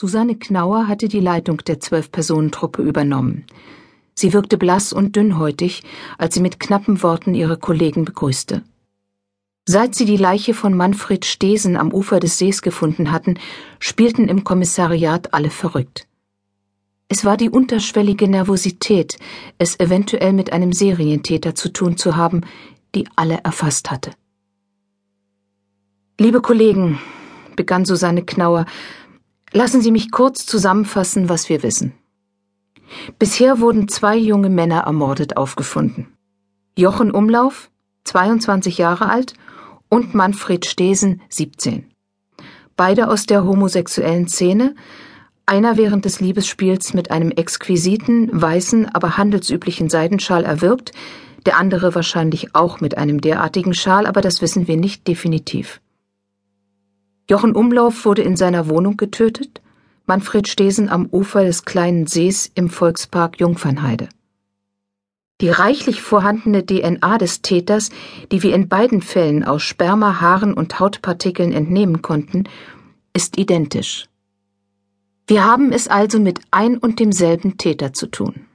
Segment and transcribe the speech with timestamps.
[0.00, 3.46] Susanne Knauer hatte die Leitung der Zwölf-Personen-Truppe übernommen.
[4.14, 5.82] Sie wirkte blass und dünnhäutig,
[6.18, 8.62] als sie mit knappen Worten ihre Kollegen begrüßte.
[9.64, 13.40] Seit sie die Leiche von Manfred Stesen am Ufer des Sees gefunden hatten,
[13.80, 16.06] spielten im Kommissariat alle verrückt.
[17.08, 19.18] Es war die unterschwellige Nervosität,
[19.58, 22.42] es eventuell mit einem Serientäter zu tun zu haben,
[22.94, 24.12] die alle erfasst hatte.
[26.20, 27.00] Liebe Kollegen,
[27.56, 28.64] begann Susanne Knauer,
[29.52, 31.94] Lassen Sie mich kurz zusammenfassen, was wir wissen.
[33.18, 36.08] Bisher wurden zwei junge Männer ermordet aufgefunden.
[36.76, 37.70] Jochen Umlauf,
[38.04, 39.34] 22 Jahre alt,
[39.88, 41.90] und Manfred Stesen, 17.
[42.76, 44.74] Beide aus der homosexuellen Szene,
[45.46, 50.92] einer während des Liebesspiels mit einem exquisiten, weißen, aber handelsüblichen Seidenschal erwirbt,
[51.46, 55.80] der andere wahrscheinlich auch mit einem derartigen Schal, aber das wissen wir nicht definitiv.
[57.30, 59.60] Jochen Umlauf wurde in seiner Wohnung getötet,
[60.06, 64.08] Manfred Stesen am Ufer des kleinen Sees im Volkspark Jungfernheide.
[65.42, 67.90] Die reichlich vorhandene DNA des Täters,
[68.32, 72.44] die wir in beiden Fällen aus Sperma, Haaren und Hautpartikeln entnehmen konnten,
[73.12, 74.06] ist identisch.
[75.26, 78.47] Wir haben es also mit ein und demselben Täter zu tun.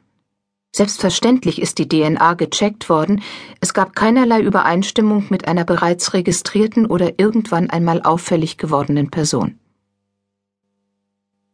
[0.75, 3.21] Selbstverständlich ist die DNA gecheckt worden,
[3.61, 9.59] es gab keinerlei Übereinstimmung mit einer bereits registrierten oder irgendwann einmal auffällig gewordenen Person.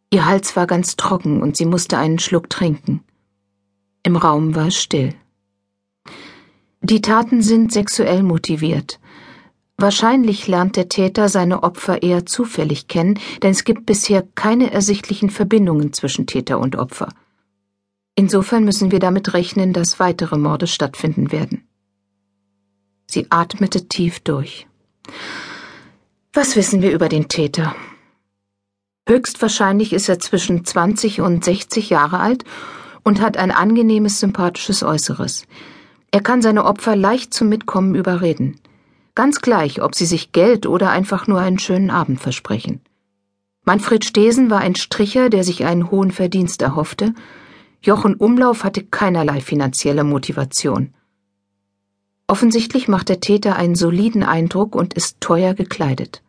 [0.10, 3.04] Ihr Hals war ganz trocken und sie musste einen Schluck trinken.
[4.04, 5.14] Im Raum war es still.
[6.82, 9.02] Die Taten sind sexuell motiviert.
[9.76, 15.30] Wahrscheinlich lernt der Täter seine Opfer eher zufällig kennen, denn es gibt bisher keine ersichtlichen
[15.30, 17.10] Verbindungen zwischen Täter und Opfer.
[18.20, 21.64] Insofern müssen wir damit rechnen, dass weitere Morde stattfinden werden.
[23.10, 24.68] Sie atmete tief durch.
[26.34, 27.78] Was wissen wir über den Täter?
[29.08, 32.44] Höchstwahrscheinlich ist er zwischen 20 und 60 Jahre alt
[33.06, 35.46] und hat ein angenehmes, sympathisches Äußeres.
[36.12, 38.60] Er kann seine Opfer leicht zum Mitkommen überreden.
[39.16, 42.82] Ganz gleich, ob sie sich Geld oder einfach nur einen schönen Abend versprechen.
[43.64, 47.14] Manfred Stesen war ein Stricher, der sich einen hohen Verdienst erhoffte
[47.82, 50.94] Jochen Umlauf hatte keinerlei finanzielle Motivation.
[52.28, 56.22] Offensichtlich macht der Täter einen soliden Eindruck und ist teuer gekleidet.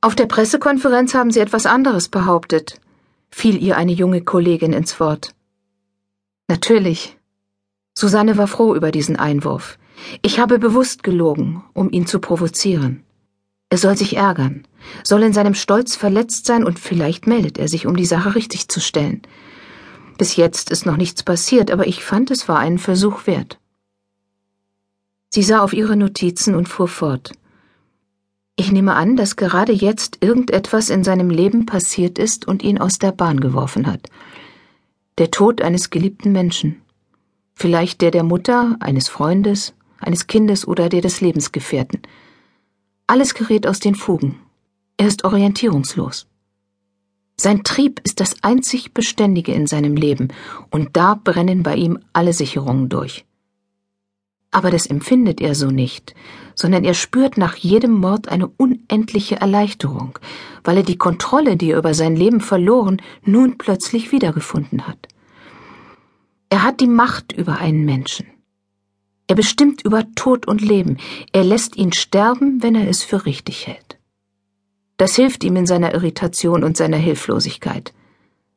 [0.00, 2.80] Auf der Pressekonferenz haben Sie etwas anderes behauptet,
[3.30, 5.34] fiel ihr eine junge Kollegin ins Wort.
[6.46, 7.16] Natürlich.
[7.94, 9.78] Susanne war froh über diesen Einwurf.
[10.22, 13.02] Ich habe bewusst gelogen, um ihn zu provozieren.
[13.70, 14.66] Er soll sich ärgern,
[15.02, 18.68] soll in seinem Stolz verletzt sein und vielleicht meldet er sich, um die Sache richtig
[18.68, 19.22] zu stellen.
[20.18, 23.58] Bis jetzt ist noch nichts passiert, aber ich fand, es war einen Versuch wert.
[25.30, 27.32] Sie sah auf ihre Notizen und fuhr fort.
[28.56, 32.98] Ich nehme an, dass gerade jetzt irgendetwas in seinem Leben passiert ist und ihn aus
[32.98, 34.10] der Bahn geworfen hat.
[35.18, 36.82] Der Tod eines geliebten Menschen.
[37.54, 42.02] Vielleicht der der Mutter, eines Freundes, eines Kindes oder der des Lebensgefährten.
[43.06, 44.40] Alles gerät aus den Fugen.
[44.96, 46.26] Er ist orientierungslos.
[47.40, 50.28] Sein Trieb ist das einzig Beständige in seinem Leben,
[50.70, 53.24] und da brennen bei ihm alle Sicherungen durch.
[54.50, 56.14] Aber das empfindet er so nicht,
[56.56, 60.18] sondern er spürt nach jedem Mord eine unendliche Erleichterung,
[60.64, 65.06] weil er die Kontrolle, die er über sein Leben verloren, nun plötzlich wiedergefunden hat.
[66.50, 68.26] Er hat die Macht über einen Menschen.
[69.28, 70.96] Er bestimmt über Tod und Leben,
[71.32, 73.87] er lässt ihn sterben, wenn er es für richtig hält.
[74.98, 77.94] Das hilft ihm in seiner Irritation und seiner Hilflosigkeit.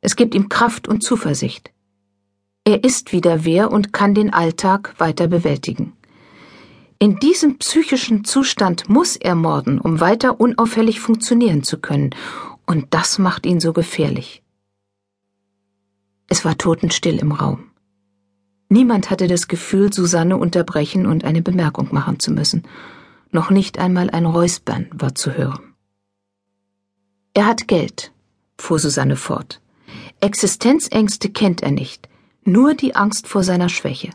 [0.02, 1.72] Es gibt ihm Kraft und Zuversicht.
[2.66, 5.94] Er ist wieder wer und kann den Alltag weiter bewältigen.
[7.00, 12.12] In diesem psychischen Zustand muss er morden, um weiter unauffällig funktionieren zu können,
[12.66, 14.44] und das macht ihn so gefährlich.
[16.28, 17.72] Es war totenstill im Raum.
[18.70, 22.64] Niemand hatte das Gefühl, Susanne unterbrechen und eine Bemerkung machen zu müssen.
[23.32, 25.71] Noch nicht einmal ein Räuspern war zu hören.
[27.34, 28.12] Er hat Geld,
[28.58, 29.62] fuhr Susanne fort.
[30.20, 32.10] Existenzängste kennt er nicht,
[32.44, 34.10] nur die Angst vor seiner Schwäche.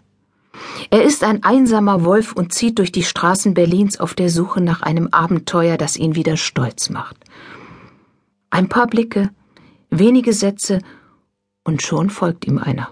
[0.91, 4.83] Er ist ein einsamer Wolf und zieht durch die Straßen Berlins auf der Suche nach
[4.83, 7.17] einem Abenteuer, das ihn wieder stolz macht.
[8.51, 9.31] Ein paar Blicke,
[9.91, 10.81] wenige Sätze,
[11.65, 12.91] und schon folgt ihm einer.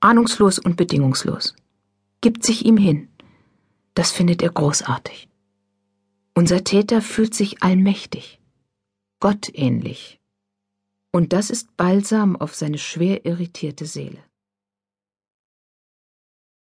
[0.00, 1.54] Ahnungslos und bedingungslos.
[2.20, 3.08] Gibt sich ihm hin.
[3.94, 5.28] Das findet er großartig.
[6.34, 8.40] Unser Täter fühlt sich allmächtig
[9.22, 10.20] gottähnlich.
[11.12, 14.18] Und das ist Balsam auf seine schwer irritierte Seele.